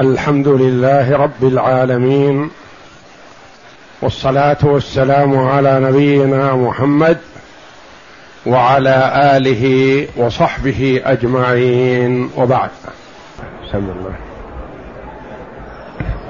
[0.00, 2.50] الحمد لله رب العالمين
[4.02, 7.16] والصلاة والسلام على نبينا محمد
[8.46, 12.70] وعلى آله وصحبه أجمعين وبعد.
[13.68, 14.14] بسم الله.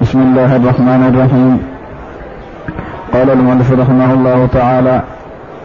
[0.01, 1.63] بسم الله الرحمن الرحيم.
[3.13, 5.03] قال المؤلف رحمه الله تعالى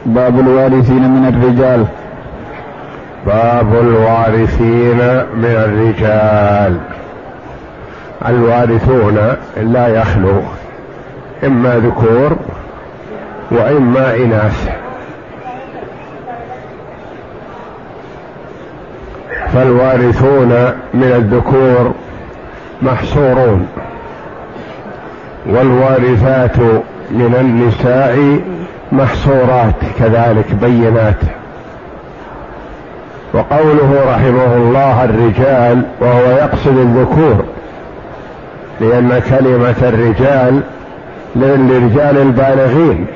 [0.07, 1.87] باب الوارثين من الرجال.
[3.27, 4.99] باب الوارثين
[5.35, 6.98] من الرجال.
[8.27, 10.43] الوارثون لا يخلو
[11.45, 12.37] إما ذكور
[13.51, 14.69] وإما إناث.
[19.55, 20.49] فالوارثون
[20.95, 21.95] من الذكور
[22.83, 23.69] محصورون
[25.47, 26.59] والوارثات
[27.11, 28.41] من النساء
[28.93, 31.21] محصورات كذلك بينات.
[33.35, 37.45] وقوله رحمه الله الرجال وهو يقصد الذكور
[38.81, 40.61] لأن كلمة الرجال
[41.37, 43.07] للرجال البالغين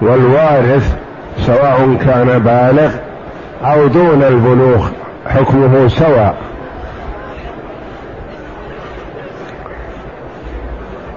[0.00, 0.96] والوارث
[1.38, 2.90] سواء كان بالغ
[3.64, 4.88] أو دون البلوغ
[5.26, 6.34] حكمه سواء.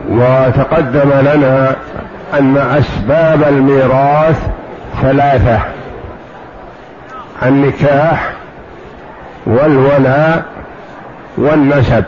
[0.09, 1.75] وتقدم لنا
[2.39, 4.47] أن أسباب الميراث
[5.01, 5.59] ثلاثة
[7.43, 8.31] النكاح
[9.45, 10.45] والولاء
[11.37, 12.03] والنسب.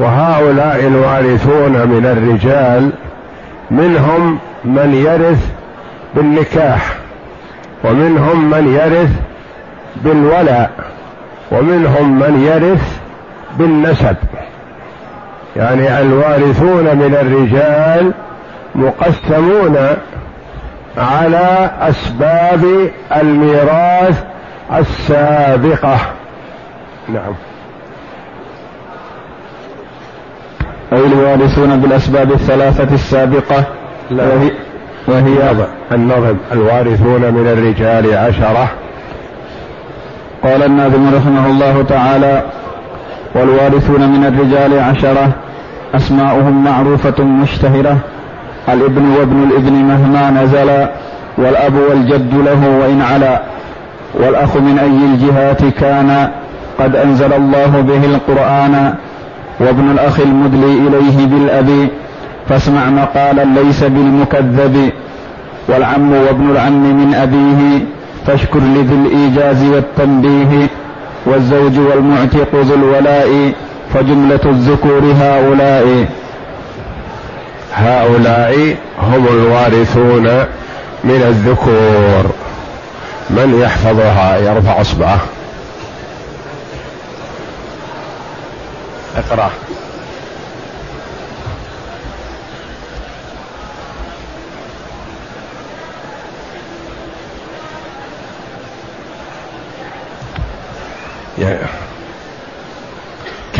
[0.00, 2.90] وهؤلاء الوارثون من الرجال
[3.70, 5.46] منهم من يرث
[6.14, 6.94] بالنكاح
[7.84, 9.10] ومنهم من يرث
[10.04, 10.70] بالولاء
[11.52, 12.98] ومنهم من يرث
[13.58, 14.16] بالنسب.
[15.56, 18.12] يعني الوارثون من الرجال
[18.74, 19.76] مقسمون
[20.98, 24.24] على أسباب الميراث
[24.72, 25.98] السابقة.
[27.08, 27.49] نعم.
[30.92, 33.64] أي الوارثون بالأسباب الثلاثة السابقة.
[34.10, 34.24] لا.
[34.24, 34.50] وهي,
[35.08, 35.54] وهي
[35.92, 38.68] النظم الوارثون من الرجال عشرة.
[40.42, 42.42] قال الناظم رحمه الله تعالى
[43.34, 45.32] والوارثون من الرجال عشرة
[45.94, 47.96] أسماؤهم معروفة مشتهرة.
[48.68, 50.86] الابن وابن الابن مهما نزل
[51.38, 53.42] والأب والجد له وإن علا.
[54.14, 56.30] والأخ من أي الجهات كان.
[56.78, 58.94] قد أنزل الله به القرآن.
[59.60, 61.88] وابن الأخ المدلي إليه بالأب
[62.48, 64.90] فاسمع مقالا ليس بالمكذب.
[65.68, 67.86] والعم وابن العم من أبيه
[68.26, 70.66] فاشكر لذي الإيجاز والتنبيه.
[71.26, 73.52] والزوج والمعتق ذو الولاء
[73.94, 76.08] فجملة الذكور هؤلاء.
[77.74, 80.24] هؤلاء هم الوارثون
[81.04, 82.32] من الذكور.
[83.30, 85.18] من يحفظها يرفع اصبعه.
[89.16, 89.50] اقرأ.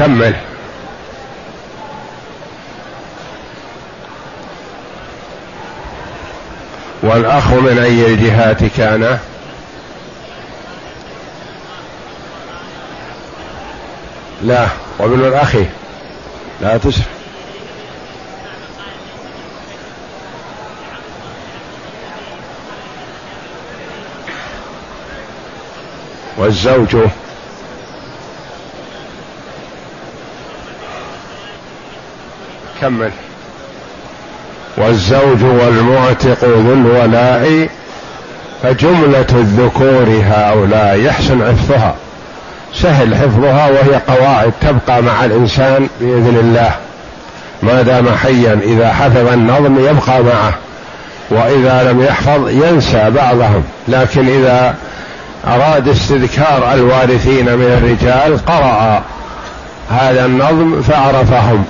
[0.00, 0.34] كمل.
[7.02, 9.18] والأخ من أي الجهات كان
[14.42, 14.68] لا
[14.98, 15.56] وابن الأخ
[16.60, 17.04] لا تسرع
[26.38, 26.96] والزوج.
[32.80, 33.10] كمل.
[34.76, 37.68] والزوج والمعتق ذو الولاء
[38.62, 41.96] فجملة الذكور هؤلاء يحسن عفها
[42.74, 46.70] سهل حفظها وهي قواعد تبقى مع الإنسان بإذن الله.
[47.62, 50.54] ما دام حيا إذا حفظ النظم يبقى معه
[51.30, 53.62] وإذا لم يحفظ ينسى بعضهم.
[53.88, 54.74] لكن إذا
[55.46, 59.02] أراد استذكار الوارثين من الرجال قرأ
[59.90, 61.64] هذا النظم فعرفهم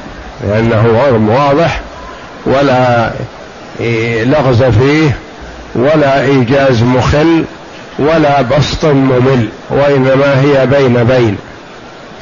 [0.49, 1.81] لأنه نظم واضح
[2.47, 3.11] ولا
[4.25, 5.17] لغز فيه
[5.75, 7.45] ولا إيجاز مخل
[8.00, 11.38] ولا بسط ممل وإنما هي بين بين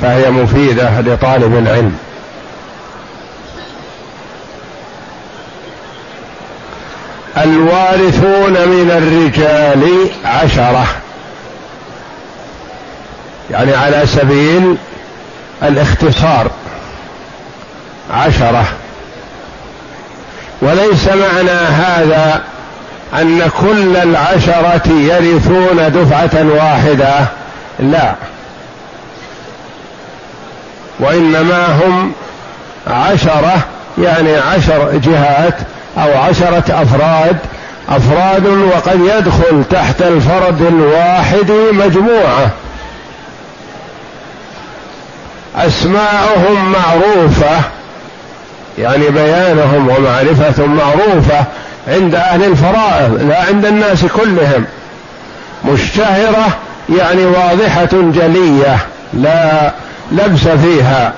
[0.02, 1.98] فهي مفيدة لطالب العلم.
[7.36, 10.86] الوارثون من الرجال عشرة.
[13.50, 14.76] يعني على سبيل
[15.62, 16.50] الاختصار
[18.10, 18.64] عشرة.
[20.62, 22.42] وليس معنى هذا
[23.14, 27.26] أن كل العشرة يرثون دفعة واحدة.
[27.78, 28.14] لا.
[31.00, 32.12] وإنما هم
[32.86, 33.64] عشرة
[33.98, 35.54] يعني عشر جهات
[35.98, 37.36] أو عشرة أفراد.
[37.88, 42.50] أفراد وقد يدخل تحت الفرد الواحد مجموعة.
[45.56, 47.60] أسماءهم معروفة
[48.78, 51.44] يعني بيانهم ومعرفة معروفة.
[51.88, 54.64] عند أهل الفرائض لا عند الناس كلهم.
[55.64, 56.46] مشتهرة
[56.98, 58.76] يعني واضحة جلية
[59.14, 59.72] لا
[60.12, 61.12] لبس فيها.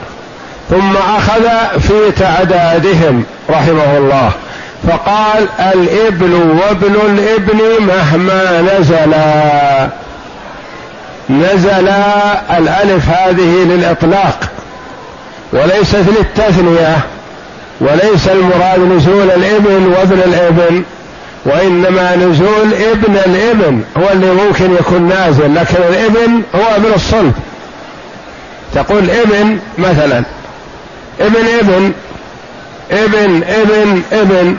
[0.71, 1.49] ثم أخذ
[1.81, 4.31] في تعدادهم رحمه الله.
[4.89, 9.89] فقال الابن وابن الإبن مهما نزلا.
[11.31, 11.89] نزل
[12.59, 14.39] الألف هذه للإطلاق
[15.53, 16.97] وليست للتثنية.
[17.81, 20.83] وليس المراد نزول الابن وابن الابن
[21.45, 27.33] وإنما نزول ابن الابن هو اللي ممكن يكون نازل لكن الابن هو ابن الصلب.
[28.75, 30.25] تقول إبن مثلا.
[31.21, 31.93] ابن إبن.
[32.91, 34.57] ابن ابن ابن.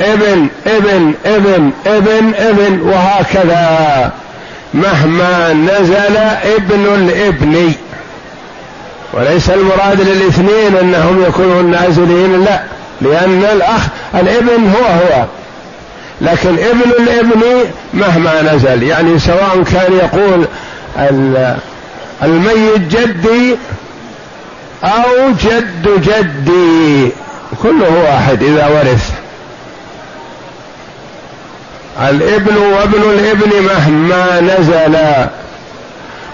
[0.00, 4.12] ابن ابن ابن ابن ابن وهكذا.
[4.74, 6.16] مهما نزل
[6.56, 7.72] ابن الإبن.
[9.16, 12.60] وليس المراد للاثنين انهم يكونون نازلين لا
[13.00, 15.24] لأن الأخ الابن هو هو.
[16.20, 17.42] لكن ابن الابن
[17.94, 20.44] مهما نزل يعني سواء كان يقول
[22.22, 23.56] الميت جدي
[24.84, 27.12] أو جد جدي
[27.62, 29.10] كله واحد إذا ورث.
[32.08, 34.96] الابن وابن الابن مهما نزل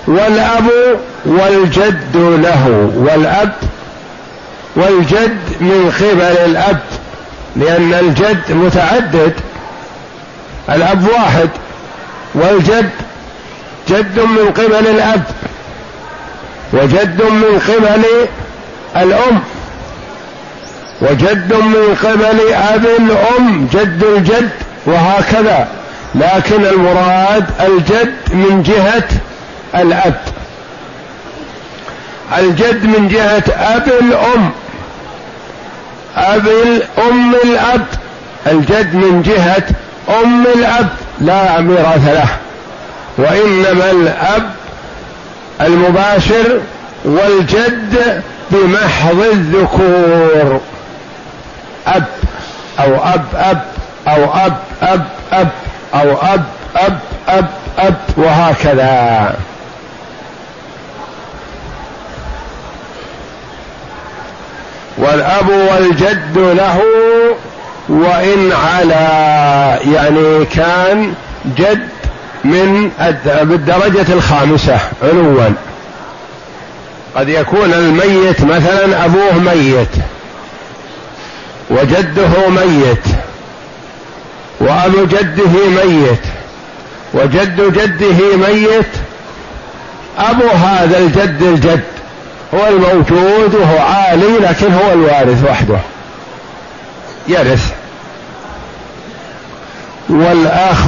[0.06, 0.70] والأب
[1.26, 3.52] والجد له والأب
[4.76, 6.80] والجد من قبل الأب
[7.56, 9.32] لأن الجد متعدد
[10.68, 11.48] الأب واحد
[12.34, 12.90] والجد
[13.88, 15.22] جد من قبل الأب
[16.72, 18.04] وجد من قبل
[18.96, 19.40] الأم
[21.02, 24.50] وجد من قبل أب الأم جد الجد
[24.86, 25.68] وهكذا.
[26.14, 29.08] لكن المراد الجد من جهة
[29.74, 30.20] الأب.
[32.38, 34.50] الجد من جهة أب الأم.
[36.16, 37.86] أب الأم الأب.
[38.46, 39.64] الجد من جهة
[40.22, 40.88] أم الأب.
[41.20, 42.28] لا ميراث له.
[43.18, 44.50] وإنما الأب
[45.60, 46.60] المباشر
[47.04, 50.60] والجد بمحض الذكور.
[51.86, 52.04] أب
[52.80, 53.62] أو أب أب
[54.08, 55.48] أو أب أب أب
[55.94, 56.44] أو أب
[56.76, 56.98] أب
[57.28, 57.46] أب
[57.78, 59.34] أب وهكذا.
[64.98, 66.80] والأب والجد له
[67.88, 69.08] وإن على
[69.92, 71.14] يعني كان
[71.58, 71.88] جد
[72.44, 72.90] من
[73.42, 75.50] بالدرجة الخامسة علوا.
[77.16, 79.88] قد يكون الميت مثلا أبوه ميت
[81.70, 83.06] وجده ميت
[84.60, 86.24] وأبو جده ميت
[87.14, 88.86] وجد جده ميت
[90.18, 91.91] أبو هذا الجد الجد
[92.54, 95.78] هو الموجود وهو عالي لكن هو الوارث وحده.
[97.28, 97.72] يرث.
[100.08, 100.86] والأخ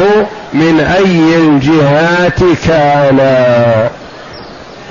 [0.53, 3.19] من أي الجهات كان؟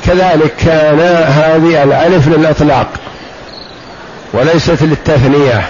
[0.06, 2.88] كذلك كان هذه الألف للإطلاق
[4.34, 5.62] وليست للتثنية.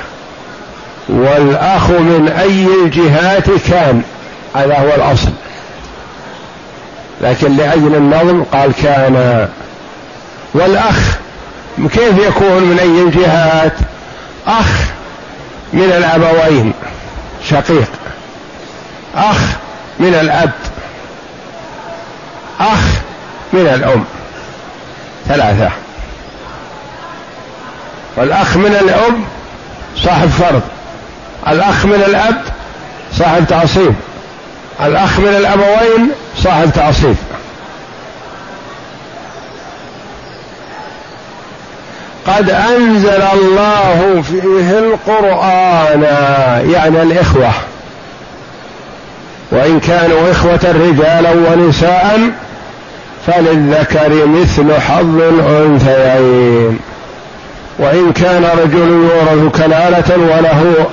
[1.10, 4.02] والأخ من أي الجهات كان؟
[4.56, 5.30] هذا هو الأصل.
[7.22, 9.48] لكن لأجل النظم قال كان
[10.54, 10.96] والأخ
[11.78, 13.74] كيف يكون من أي الجهات؟
[14.48, 14.72] أخ
[15.74, 16.74] من الأبوين
[17.50, 17.92] شقيق.
[19.16, 19.38] أخ
[20.00, 20.52] من الأب
[22.60, 22.84] أخ
[23.54, 24.04] من الأم.
[25.28, 25.70] ثلاثة.
[28.18, 29.24] والأخ من الأم
[30.04, 30.62] صاحب فرض
[31.48, 32.42] الأخ من الأب
[33.14, 33.94] صاحب تعصيب
[34.82, 36.12] الأخ من الأبوين
[36.44, 37.16] صاحب تعصيب.
[42.28, 46.04] قد أنزل الله فيه القرآن.
[46.72, 47.52] يعني الإخوة.
[49.52, 52.32] وإن كانوا إخوة رجالا ونساء
[53.28, 56.80] فللذكر مثل حظ الأنثيين.
[57.80, 60.88] وإن كان رجل يورث كلالة وله.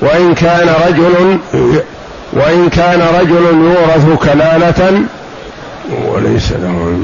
[0.00, 1.38] وإن كان رجل
[2.32, 5.02] وإن كان رجل يورث كلالة
[6.06, 6.98] وليس له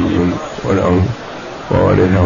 [0.65, 1.01] ولا
[1.71, 2.21] وورثه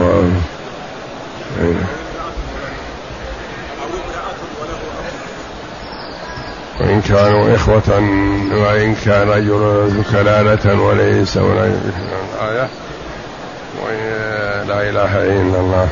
[6.81, 7.83] وإن كانوا إخوة
[8.53, 11.65] وإن كان رجل كلالة وليس ولا
[12.43, 12.69] آية.
[14.69, 15.89] لا إله إلا الله.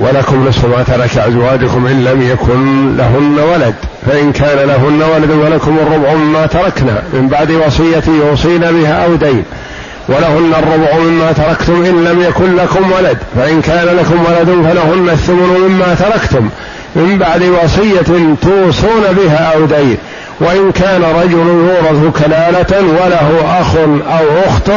[0.00, 3.74] ولكم نصف ما ترك أزواجكم إن لم يكن لهن ولد.
[4.06, 7.02] فإن كان لهن ولد ولكم الربع مما تركنا.
[7.12, 9.44] من بعد وصيه يوصين بها أو دين.
[10.08, 15.68] ولهن الربع مما تركتم إن لم يكن لكم ولد فإن كان لكم ولد فلهن الثمن
[15.68, 16.48] مما تركتم.
[16.96, 19.98] من بعد وصية توصون بها أو دين.
[20.40, 23.76] وإن كان رجل يورث كلالة وله أخ
[24.18, 24.70] أو أخت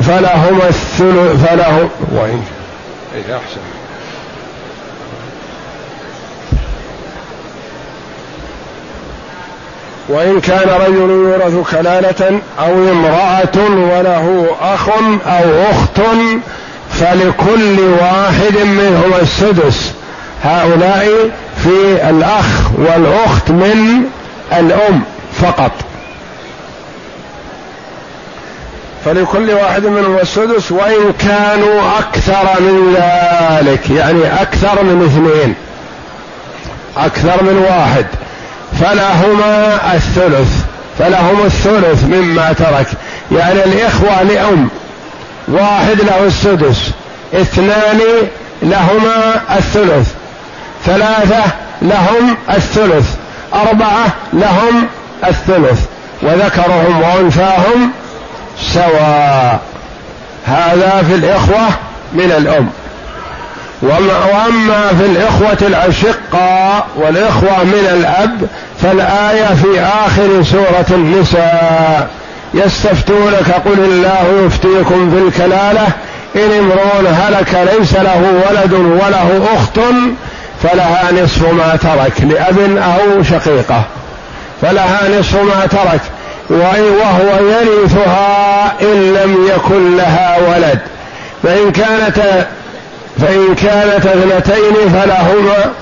[0.00, 2.42] فلهما الثلث فله وإن
[3.14, 3.79] إيه أحسن.
[10.10, 14.88] وإن كان رجل يورث كلالة أو امرأة وله أخ
[15.26, 16.00] أو أخت
[16.90, 19.92] فلكل واحد منهما السدس.
[20.44, 21.30] هؤلاء
[21.62, 24.04] في الأخ والأخت من
[24.52, 25.02] الأم
[25.42, 25.72] فقط.
[29.04, 33.90] فلكل واحد منهم السدس وإن كانوا أكثر من ذلك.
[33.90, 35.54] يعني أكثر من اثنين.
[36.96, 38.06] أكثر من واحد.
[38.80, 40.48] فلهما الثلث
[40.98, 42.86] فلهم الثلث مما ترك.
[43.32, 44.68] يعني الإخوة لأم
[45.48, 46.90] واحد له السدس
[47.34, 48.00] اثنان
[48.62, 50.08] لهما الثلث
[50.86, 51.42] ثلاثة
[51.82, 53.14] لهم الثلث
[53.54, 54.86] أربعة لهم
[55.28, 55.80] الثلث
[56.22, 57.90] وذكرهم وأنثاهم
[58.60, 59.60] سواء.
[60.46, 61.68] هذا في الإخوة
[62.12, 62.70] من الأم.
[63.82, 68.48] وأما في الإخوة الأشقاء والإخوة من الأب
[68.82, 72.08] فالآية في آخر سورة النساء
[72.54, 75.86] يستفتونك قل الله يفتيكم في الكلالة
[76.36, 79.80] إن امرؤ هلك ليس له ولد وله أخت
[80.62, 83.82] فلها نصف ما ترك لأب أو شقيقة.
[84.62, 86.00] فلها نصف ما ترك
[86.50, 90.78] وهو يرثها إن لم يكن لها ولد.
[91.42, 92.46] فإن كانت
[93.20, 95.72] فإن كانت اثنتين فلهما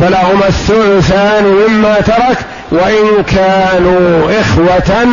[0.00, 2.38] فلهما الثلثان مما ترك
[2.70, 5.06] وإن كانوا إخوة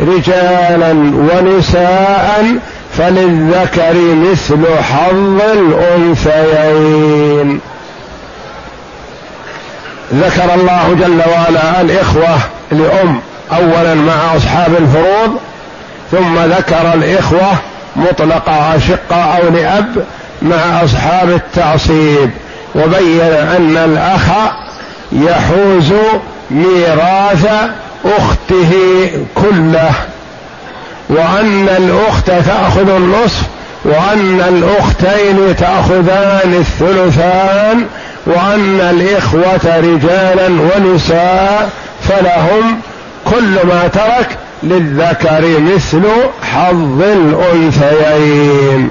[0.00, 2.44] رجالا ونساء
[2.98, 7.60] فللذكر مثل حظ الأنثيين.
[10.14, 12.38] ذكر الله جل وعلا الإخوة
[12.72, 13.20] لأم
[13.52, 15.38] اولا مع أصحاب الفروض
[16.10, 17.52] ثم ذكر الإخوة
[17.96, 20.04] مطلقة أشقة أو لأب
[20.42, 22.30] مع أصحاب التعصيب
[22.74, 23.20] وبين
[23.56, 24.50] أن الأخ
[25.12, 25.92] يحوز
[26.50, 27.46] ميراث
[28.04, 28.72] أخته
[29.34, 29.92] كله
[31.08, 33.42] وأن الأخت تأخذ النصف
[33.84, 37.86] وأن الأختين تأخذان الثلثان
[38.26, 41.70] وأن الإخوة رجالا ونساء
[42.08, 42.80] فلهم
[43.24, 46.02] كل ما ترك للذكر مثل
[46.42, 48.90] حظ الأنثيين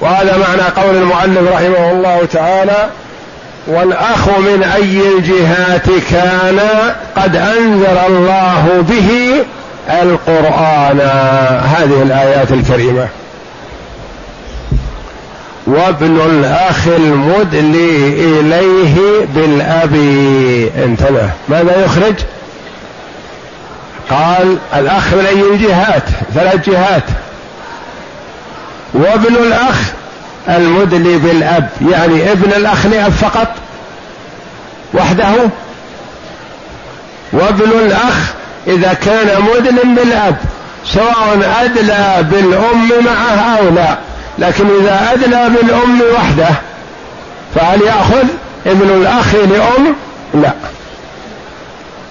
[0.00, 2.88] وهذا معنى قول المؤلف رحمه الله تعالى
[3.66, 6.60] والأخ من أي الجهات كان
[7.16, 9.32] قد أنزل الله به
[10.02, 11.00] القرآن.
[11.64, 13.08] هذه الآيات الكريمة.
[15.66, 19.94] وابن الأخ المدلي إليه بالأب.
[20.84, 21.30] انتبه.
[21.48, 22.14] ماذا يخرج؟
[24.10, 26.02] قال الأخ من أي الجهات؟
[26.34, 27.04] ثلاث جهات.
[28.94, 29.92] وابن الأخ
[30.56, 33.48] المدلي بالأب يعني ابن الأخ لأب فقط
[34.94, 35.32] وحده.
[37.32, 38.32] وابن الأخ
[38.66, 40.36] إذا كان مدل بالأب
[40.86, 43.98] سواء أدلى بالأم معه أو لا
[44.38, 46.54] لكن إذا أدلى بالأم وحده
[47.54, 48.24] فهل يأخذ
[48.66, 49.94] ابن الأخ لأم؟
[50.34, 50.52] لا.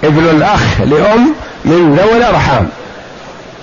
[0.04, 1.34] ابن الأخ لأم
[1.66, 2.68] من ذوي الأرحام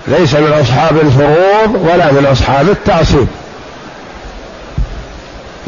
[0.09, 3.27] ليس من أصحاب الفروض ولا من أصحاب التعصيب.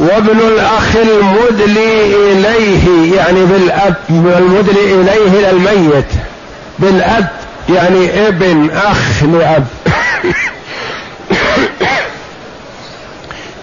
[0.08, 6.06] وابن الأخ المدلي إليه يعني بالأب المدلي إليه إلى الميت
[6.78, 7.28] بالأب
[7.68, 9.66] يعني ابن أخ لأب.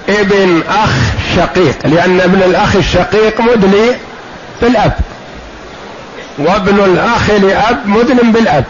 [0.09, 0.91] ابن أخ
[1.35, 3.95] شقيق لأن ابن الأخ الشقيق مدلي
[4.61, 4.93] بالأب.
[6.37, 8.65] وابن الأخ لأب مدلم بالأب.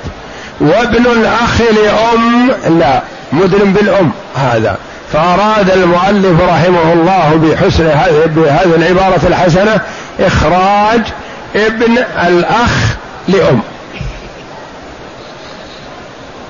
[0.60, 3.02] وابن الأخ لأم لا
[3.32, 4.78] مدلم بالأم هذا.
[5.16, 7.88] فأراد المؤلف رحمه الله بحسن
[8.26, 9.82] بهذه العبارة الحسنة
[10.20, 11.02] إخراج
[11.56, 12.96] ابن الأخ
[13.28, 13.62] لأم.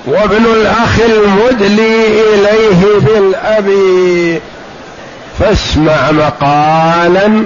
[0.06, 3.70] وابن الأخ المدلي إليه بالأب.
[5.38, 7.44] فاسمع مقالا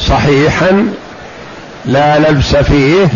[0.00, 0.88] صحيحا
[1.84, 3.08] لا لبس فيه.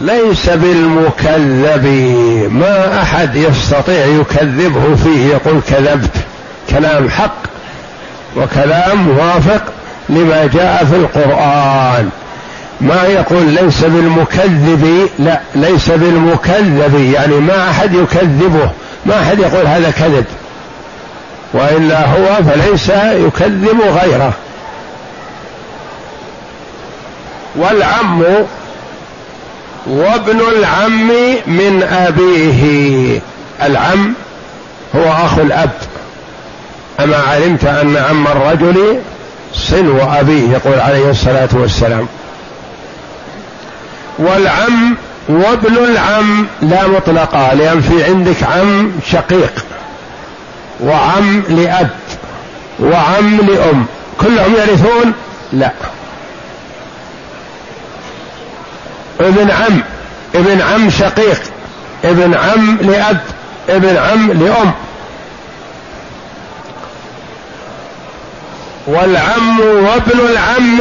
[0.00, 1.86] ليس بالمكذب
[2.52, 6.16] ما أحد يستطيع يكذبه فيه يقول كذبت.
[6.70, 7.36] كلام حق
[8.36, 9.62] وكلام موافق
[10.08, 12.10] لما جاء في القرآن.
[12.80, 18.70] ما يقول ليس بالمكذب لا ليس بالمكذب يعني ما أحد يكذبه.
[19.06, 20.24] ما أحد يقول هذا كذب.
[21.54, 22.88] وإلا هو فليس
[23.26, 24.32] يكذب غيره.
[27.56, 28.24] والعم
[29.86, 31.08] وابن العم
[31.46, 33.20] من أبيه.
[33.62, 34.14] العم
[34.96, 35.70] هو اخو الأب.
[37.00, 38.98] أما علمت أن عم الرجل
[39.54, 42.06] صنو ابيه يقول عليه الصلاة والسلام.
[44.18, 44.96] والعم
[45.28, 49.64] وابن العم لا مطلقا لأن في عندك عم شقيق
[50.84, 51.90] وعم لأب
[52.80, 53.86] وعم لأم.
[54.20, 55.12] كلهم يرثون؟
[55.52, 55.70] لا.
[59.26, 59.80] ابن عم
[60.34, 61.42] ابن عم شقيق
[62.04, 63.20] ابن عم لأب
[63.68, 64.72] ابن عم لأم.
[68.86, 70.78] والعم وابن العم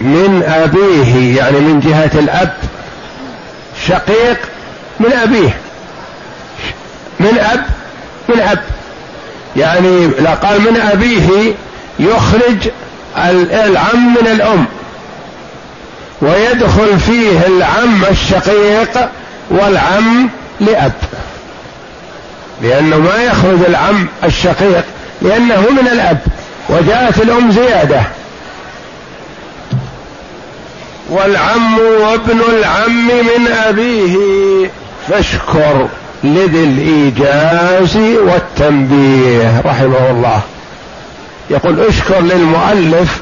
[0.00, 2.52] من أبيه يعني من جهة الأب
[3.86, 4.38] شقيق
[5.00, 5.56] من أبيه.
[7.20, 7.64] من أب
[8.28, 8.62] من أب.
[9.56, 11.54] يعني لا قال من أبيه
[11.98, 12.70] يخرج
[13.52, 14.66] العم من الأم.
[16.22, 19.08] ويدخل فيه العم الشقيق
[19.50, 20.28] والعم
[20.60, 20.92] لأب.
[22.62, 24.84] لأنه ما يخرج العم الشقيق
[25.22, 26.18] لأنه من الأب
[26.68, 28.00] وجاءت الأم زيادة.
[31.10, 34.16] والعم وابن العم من أبيه.
[35.08, 35.88] فاشكر
[36.24, 40.40] لذي الإيجاز والتنبيه رحمه الله.
[41.50, 43.20] يقول اشكر للمؤلف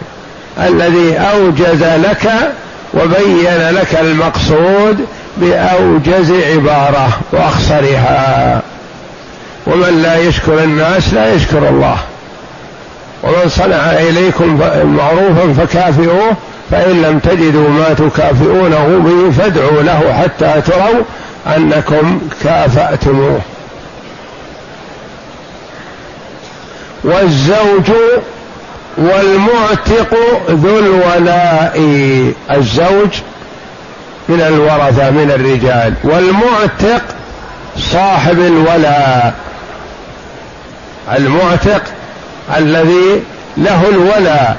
[0.59, 2.53] الذي أوجز لك
[2.95, 8.63] وبين لك المقصود بأوجز عبارة وأخصرها.
[9.67, 11.97] ومن لا يشكر الناس لا يشكر الله.
[13.23, 16.37] ومن صنع إليكم معروفا فكافئوه
[16.71, 21.03] فإن لم تجدوا ما تكافئونه به فادعوا له حتى تروا
[21.57, 23.41] أنكم كافأتموه.
[27.05, 27.91] والزوج
[28.99, 30.15] والمعتق
[30.51, 31.81] ذو الولاء
[32.51, 33.09] الزوج
[34.29, 37.03] من الورثة من الرجال والمعتق
[37.77, 39.35] صاحب الولاء.
[41.17, 41.83] المعتق
[42.57, 43.23] الذي
[43.57, 44.57] له الولاء.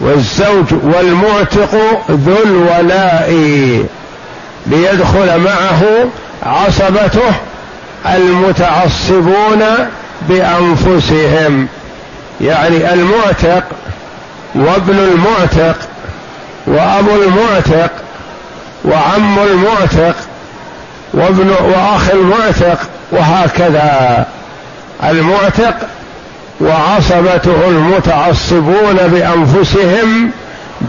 [0.00, 1.74] والزوج والمعتق
[2.10, 3.30] ذو الولاء
[4.66, 5.82] ليدخل معه
[6.42, 7.32] عصبته
[8.06, 9.62] المتعصبون
[10.28, 11.66] بأنفسهم.
[12.40, 13.64] يعني المعتق
[14.54, 15.76] وابن المعتق
[16.66, 17.90] وابو المعتق
[18.84, 20.16] وعم المعتق
[21.14, 22.78] وابن وأخ المعتق
[23.12, 24.26] وهكذا.
[25.04, 25.74] المعتق
[26.60, 30.30] وعصبته المتعصبون بأنفسهم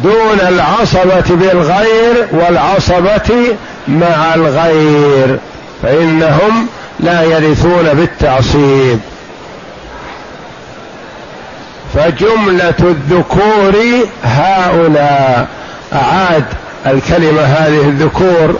[0.03, 3.55] دون العصبة بالغير والعصبة
[3.87, 5.37] مع الغير
[5.83, 6.67] فإنهم
[6.99, 8.99] لا يرثون بالتعصيب.
[11.95, 13.75] فجملة الذكور
[14.23, 15.47] هؤلاء.
[15.93, 16.43] أعاد
[16.85, 18.59] الكلمة هذه الذكور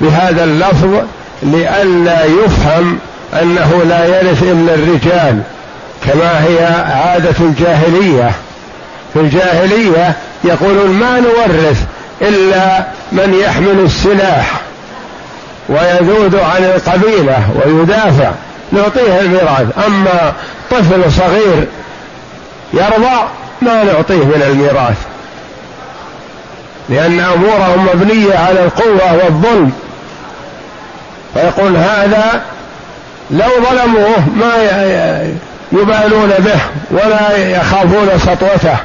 [0.00, 0.94] بهذا اللفظ
[1.42, 2.98] لئلا يفهم
[3.42, 5.40] أنه لا يرث إلا الرجال
[6.06, 8.30] كما هي عادة الجاهلية.
[9.14, 11.82] في الجاهلية يقولون ما نورث
[12.22, 14.60] إلا من يحمل السلاح
[15.68, 18.30] ويذود عن القبيلة ويدافع
[18.72, 19.86] نعطيه الميراث.
[19.86, 20.32] أما
[20.70, 21.66] طفل صغير
[22.72, 23.28] يرضى
[23.62, 24.96] ما نعطيه من الميراث.
[26.88, 29.72] لأن أمورهم مبنية على القوة والظلم.
[31.34, 32.42] فيقول هذا
[33.30, 34.54] لو ظلموه ما
[35.72, 38.76] يبالون به ولا يخافون سطوته.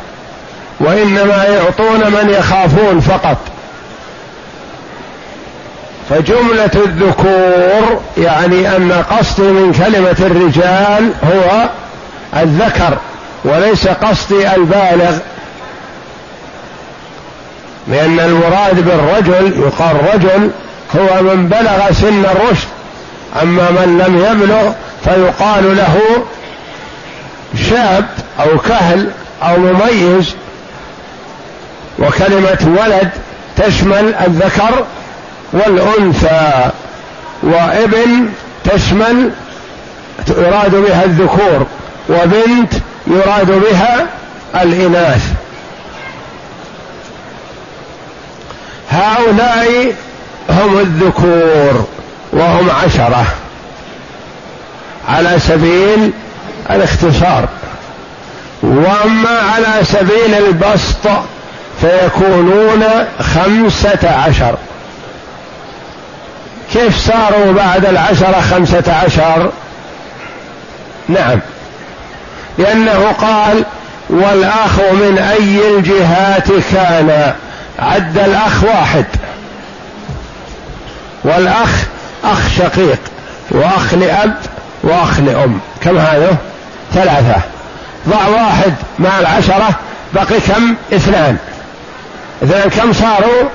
[0.80, 3.38] وإنما يعطون من يخافون فقط.
[6.10, 11.70] فجملة الذكور يعني أن قصدي من كلمة الرجال هو
[12.42, 12.98] الذكر.
[13.46, 15.18] وليس قصدي البالغ
[17.88, 20.52] لأن المراد بالرجل يقال رجل
[20.96, 22.68] هو من بلغ سن الرشد.
[23.42, 24.72] أما من لم يبلغ
[25.04, 26.00] فيقال له
[27.70, 28.06] شاب
[28.40, 29.12] أو كهل
[29.44, 30.36] أو مميز.
[32.00, 33.10] وكلمة ولد
[33.58, 34.86] تشمل الذكر
[35.54, 36.70] والأنثى
[37.44, 38.30] وابن
[38.64, 39.32] تشمل
[40.38, 41.66] يراد بها الذكور
[42.10, 42.74] وبنت
[43.08, 44.08] يراد بها
[44.56, 45.32] الإناث.
[48.92, 49.96] هؤلاء
[50.50, 51.88] هم الذكور
[52.32, 53.26] وهم عشرة
[55.10, 56.12] على سبيل
[56.70, 57.48] الاختصار.
[58.64, 61.10] وأما على سبيل البسط
[61.82, 62.84] فيكونون
[63.20, 64.56] خمسة عشر.
[66.74, 69.52] كيف صاروا بعد العشرة خمسة عشر؟
[71.10, 71.40] نعم.
[72.58, 73.66] لأنه قال
[74.10, 77.34] والأخ من أي الجهات كان؟
[77.80, 79.06] عد الأخ واحد.
[81.24, 81.84] والأخ
[82.24, 83.00] أخ شقيق
[83.52, 84.38] وأخ لأب
[84.84, 85.60] وأخ لأم.
[85.82, 86.38] كم هذا؟
[86.94, 87.42] ثلاثة.
[88.10, 89.70] ضع واحد مع العشرة
[90.14, 91.38] بقي كم؟ اثنان.
[92.44, 93.50] اثنان كم صاروا؟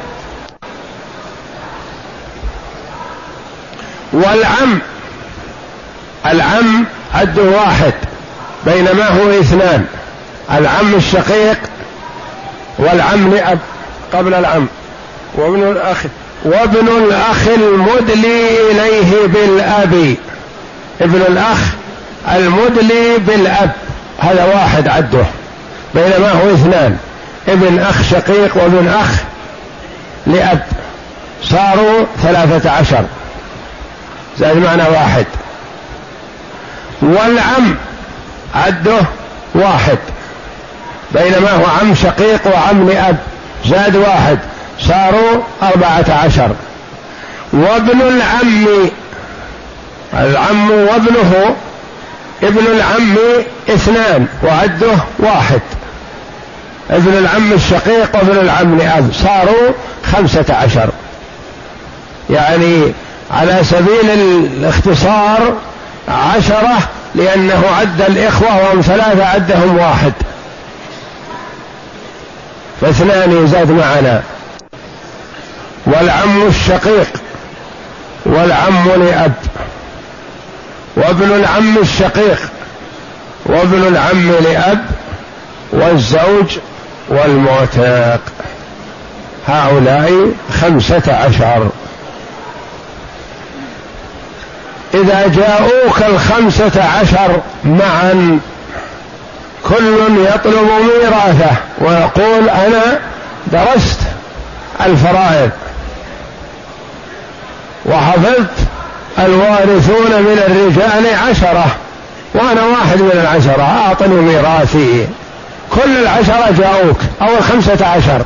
[4.12, 4.78] والعم
[6.26, 6.84] العم
[7.14, 7.94] عده واحد.
[8.66, 9.84] بينما هو اثنان
[10.52, 11.58] العم الشقيق
[12.78, 13.58] والعم لأب
[14.12, 14.66] قبل العم
[15.34, 16.04] وابن الأخ
[16.44, 20.16] وابن الأخ المدلي إليه بالأب.
[21.00, 21.58] ابن الأخ
[22.34, 23.70] المدلي بالأب
[24.18, 25.24] هذا واحد عده
[25.94, 26.96] بينما هو اثنان
[27.48, 29.10] ابن أخ شقيق وابن أخ
[30.26, 30.66] لأب
[31.42, 33.04] صاروا ثلاثة عشر
[34.38, 35.26] زائد معنى واحد.
[37.02, 37.74] والعم
[38.54, 39.00] عده
[39.54, 39.98] واحد
[41.12, 43.16] بينما هو عم شقيق وعم لأب
[43.66, 44.38] زاد واحد
[44.80, 46.50] صاروا أربعة عشر.
[47.52, 48.66] وابن العم
[50.14, 51.56] العم وابنه
[52.42, 53.16] ابن العم
[53.68, 55.60] اثنان وعده واحد.
[56.90, 59.72] ابن العم الشقيق وابن العم لأب صاروا
[60.12, 60.90] خمسة عشر.
[62.30, 62.92] يعني
[63.30, 65.54] على سبيل الاختصار
[66.08, 66.78] عشرة
[67.14, 70.12] لأنه عد الإخوة وهم ثلاثة عدهم واحد.
[72.80, 74.22] فاثنان يزاد معنا.
[75.86, 77.08] والعم الشقيق
[78.26, 79.32] والعم لأب.
[80.96, 82.40] وابن العم الشقيق
[83.46, 84.84] وابن العم لأب
[85.72, 86.58] والزوج
[87.08, 88.20] والمعتاق.
[89.48, 91.68] هؤلاء خمسة عشر.
[94.94, 98.40] إذا جاءوك الخمسة عشر معا
[99.68, 102.98] كل يطلب ميراثه ويقول أنا
[103.52, 104.00] درست
[104.86, 105.50] الفرائض
[107.86, 108.50] وحفظت
[109.18, 111.66] الوارثون من الرجال عشرة
[112.34, 115.06] وأنا واحد من العشرة أعطني ميراثي.
[115.74, 118.22] كل العشرة جاءوك أو الخمسة عشر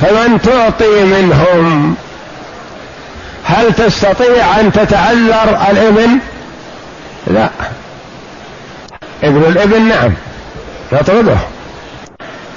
[0.00, 1.96] فمن تعطي منهم
[3.44, 6.18] هل تستطيع أن تتعذر الابن
[7.26, 7.48] لا.
[9.22, 10.12] ابن الابن نعم
[10.92, 11.36] يطرده.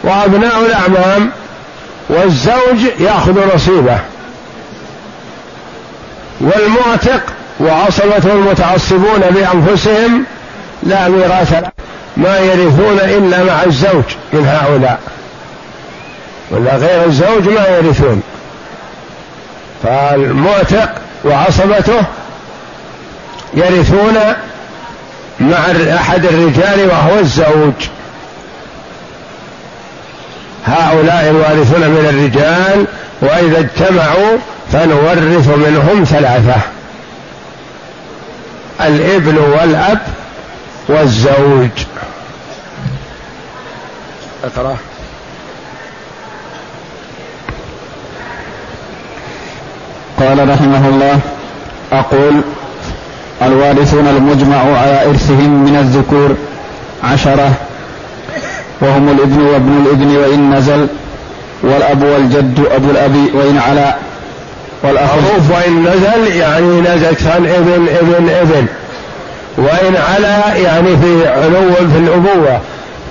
[0.04, 1.32] وأبناء الأعمام
[2.10, 4.00] والزوج يأخذ نصيبه.
[6.42, 7.22] والمعتق
[7.60, 10.24] وعصبة المتعصبون بأنفسهم
[10.84, 11.64] لا ميراث
[12.18, 15.00] ما يرثون إلا مع الزوج من هؤلاء.
[16.52, 18.22] ولا غير الزوج ما يرثون.
[19.84, 20.90] فالمعتق
[21.26, 22.02] وعصبته
[23.54, 24.18] يرثون
[25.40, 25.58] مع
[25.96, 27.74] أحد الرجال وهو الزوج.
[30.66, 32.86] هؤلاء الوارثون من الرجال
[33.22, 34.38] وإذا اجتمعوا
[34.72, 36.56] فنورث منهم ثلاثة
[38.82, 40.00] الإبن والأب
[40.90, 41.70] والزوج.
[44.44, 44.78] اقرأ
[50.20, 51.20] قال رحمه الله
[51.92, 52.42] أقول
[53.42, 56.36] الوارثون المجمع على إرثهم من الذكور
[57.04, 57.52] عشرة
[58.82, 60.88] وهم الإبن وابن الإبن وإن نزل
[61.64, 63.96] والأب والجد أبو الأب وإن علا
[64.84, 68.68] والأخ معروف وإن نزل يعني نزل كان ابن ابن ابن
[69.58, 72.62] وإن علا يعني في علو في الأبوة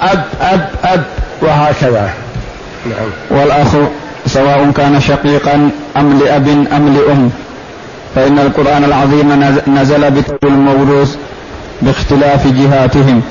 [0.03, 1.05] أب أب أب
[1.43, 2.11] وهكذا.
[2.87, 3.41] نعم.
[3.41, 3.69] والأخ
[4.37, 7.31] سواء كان شقيقا أم لأب أم لأم.
[8.15, 11.17] فإن القرآن العظيم نزل بتو الموروث
[11.83, 13.23] باختلاف جهاتهم.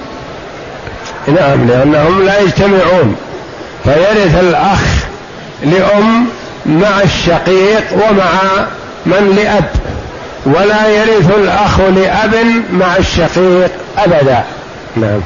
[1.28, 3.16] نعم لأنهم لا يجتمعون.
[3.84, 5.06] فيرث الأخ
[5.64, 6.26] لأم
[6.66, 8.66] مع الشقيق ومع
[9.06, 9.70] من لأب
[10.46, 12.36] ولا يرث الأخ لأب
[12.74, 14.44] مع الشقيق أبدا.
[14.98, 15.22] نعم.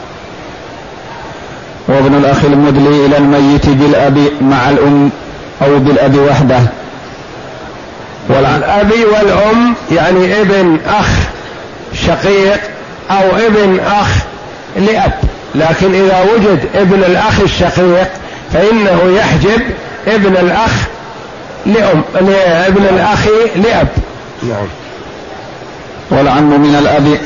[1.88, 5.10] وابن الأخ المدلي إلى الميت بالأب مع الأم.
[5.62, 6.60] أو بالأب وحده.
[8.30, 11.10] والأب والأم يعني ابن أخ
[11.94, 12.60] شقيق
[13.12, 14.08] أو ابن أخ
[14.78, 15.12] لأب.
[15.56, 18.10] لكن إذا وجد ابن الأخ الشقيق
[18.54, 19.62] فإنه يحجب
[20.08, 20.72] ابن الأخ
[21.66, 23.88] لأم لابن الأخ لأب.
[24.44, 24.68] نعم.
[26.12, 27.18] والعم من الأب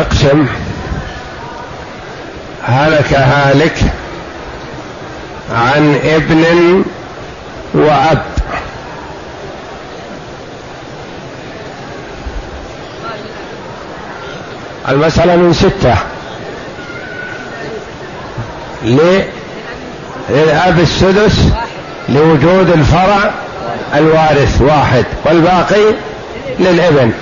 [0.00, 0.46] أقسم
[2.64, 3.76] هلك هالك
[5.52, 6.44] عن ابن
[7.74, 8.22] وأب.
[14.88, 15.94] المسألة من ستة.
[20.30, 21.38] للأب السدس
[22.08, 23.30] لوجود الفرع
[23.94, 25.94] الوارث واحد والباقي
[26.58, 27.12] للابن.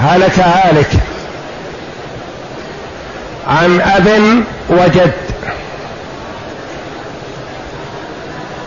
[0.00, 0.90] هلك هالك
[3.54, 4.08] عن أب
[4.68, 5.12] وجد.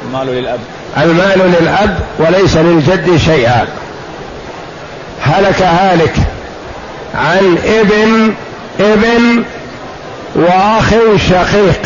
[0.05, 0.59] المال للأب.
[0.97, 3.67] المال للأب وليس للجد شيئا.
[5.21, 6.15] هلك هالك
[7.15, 8.33] عن ابن
[8.79, 9.43] ابن
[10.35, 10.89] وأخ
[11.29, 11.81] شقيق.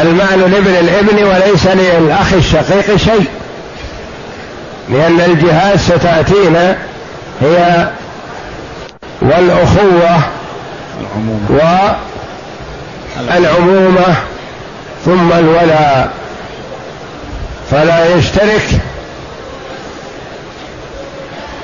[0.00, 3.26] المال لابن الابن وليس للأخ الشقيق شيء.
[4.88, 6.76] لأن الجهات ستأتينا
[7.40, 7.88] هي
[9.22, 10.20] والأخوة
[13.28, 14.14] والعمومة
[15.04, 16.10] ثم الولاء
[17.70, 18.80] فلا يشترك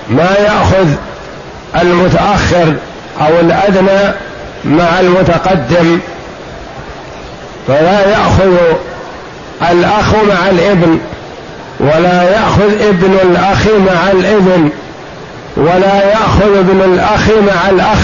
[0.09, 0.89] ما يأخذ
[1.81, 2.75] المتأخر
[3.21, 4.15] أو الأدنى
[4.65, 6.01] مع المتقدم.
[7.69, 8.57] فلا يأخذ
[9.71, 10.99] الأخ مع الابن
[11.81, 14.71] ولا يأخذ ابن الأخ مع الابن.
[15.57, 17.99] ولا يأخذ ابن الأخ مع الأخ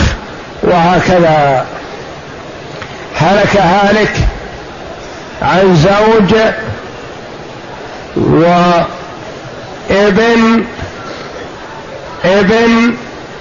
[0.62, 1.66] وهكذا.
[3.16, 4.12] هلك هالك
[5.42, 6.34] عن زوج
[8.16, 8.84] وابن
[12.24, 12.94] ابن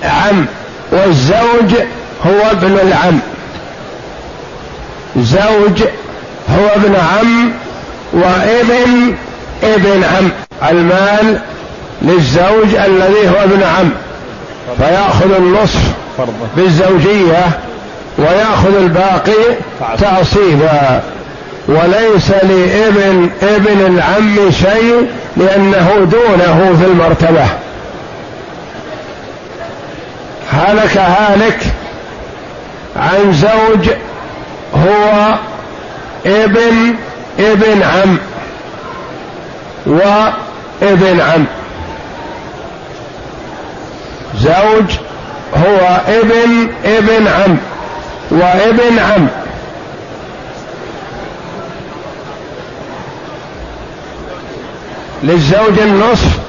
[0.04, 0.46] عم
[0.91, 1.74] والزوج
[2.26, 3.20] هو ابن العم.
[5.17, 5.84] زوج
[6.50, 7.52] هو ابن عم
[8.13, 9.15] وابن
[9.63, 10.32] ابن عم.
[10.70, 11.39] المال
[12.02, 13.92] للزوج الذي هو ابن عم
[14.78, 15.82] فيأخذ النصف
[16.58, 17.60] بالزوجية
[18.18, 19.56] ويأخذ الباقي
[20.00, 21.02] تعصيبا.
[21.68, 25.08] وليس لابن ابن العم شيء
[25.38, 27.46] لأنه دونه في المرتبة.
[30.52, 31.60] هلك هالك
[32.96, 33.90] عن زوج
[34.76, 35.36] هو
[36.26, 36.96] ابن
[37.40, 38.18] ابن عم
[39.86, 41.46] وابن عم.
[44.36, 44.98] زوج
[45.56, 47.58] هو ابن ابن عم
[48.32, 49.28] وابن عم.
[55.24, 56.40] للزوج النصف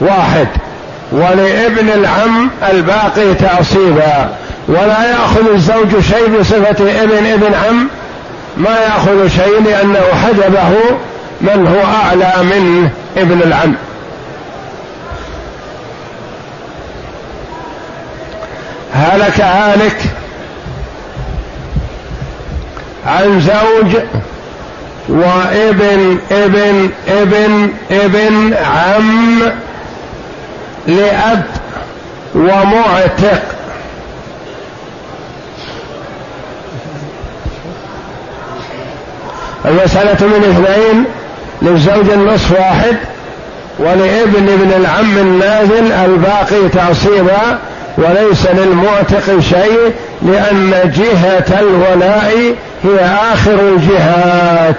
[0.00, 0.48] واحد
[1.12, 4.28] ولابن العم الباقي تعصيبا
[4.68, 7.88] ولا يأخذ الزوج شيء بصفة ابن ابن عم.
[8.56, 10.70] ما يأخذ شيء لأنه حجبه
[11.40, 13.74] من هو أعلى من ابن العم.
[18.94, 19.96] هلك هالك
[23.06, 24.02] عن زوج
[25.08, 29.42] وابن ابن ابن ابن عم
[30.86, 31.44] لأب
[32.34, 33.42] ومعتق.
[39.64, 41.04] المسألة من اثنين
[41.62, 42.96] للزوج النصف واحد
[43.78, 47.58] ولابن ابن العم النازل الباقي تعصيبا
[47.98, 52.54] وليس للمعتق شيء لأن جهة الولاء
[52.84, 53.00] هي
[53.32, 54.76] آخر الجهات.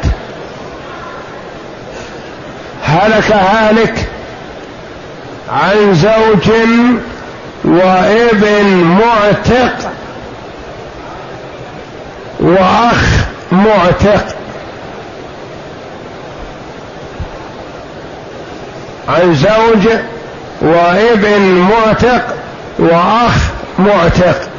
[2.84, 4.08] هلك هالك
[5.52, 6.52] عن زوج
[7.66, 9.92] وابن معتق
[12.40, 13.06] وأخ
[13.52, 14.36] معتق.
[19.08, 19.88] عن زوج
[20.62, 22.45] وابن معتق
[22.80, 23.38] وأخ
[23.80, 24.50] معتق.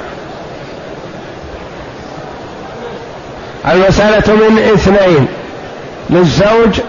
[3.71, 5.27] المسألة من اثنين.
[6.11, 6.81] للزوج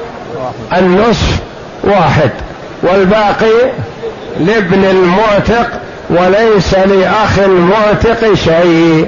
[0.78, 1.40] النصف
[1.84, 2.32] واحد
[2.84, 3.72] والباقي
[4.40, 5.70] لابن المعتق
[6.10, 9.08] وليس لأخ المعتق شيء.